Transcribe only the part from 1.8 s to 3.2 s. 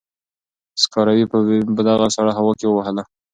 دغه سړه هوا کې ووهي.